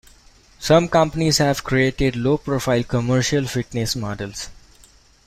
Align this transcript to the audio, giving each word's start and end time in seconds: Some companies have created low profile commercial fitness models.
Some 0.57 0.87
companies 0.89 1.37
have 1.37 1.63
created 1.63 2.15
low 2.15 2.39
profile 2.39 2.83
commercial 2.83 3.45
fitness 3.45 3.95
models. 3.95 4.49